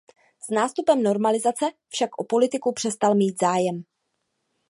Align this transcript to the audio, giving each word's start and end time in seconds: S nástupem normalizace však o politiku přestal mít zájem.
S 0.45 0.49
nástupem 0.53 1.03
normalizace 1.03 1.65
však 1.87 2.17
o 2.17 2.23
politiku 2.23 2.73
přestal 2.73 3.15
mít 3.15 3.39
zájem. 3.41 3.83